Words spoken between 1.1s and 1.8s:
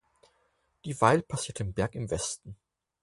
passiert den